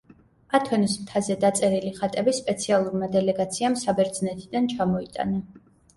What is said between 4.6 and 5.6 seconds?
ჩამოიტანა.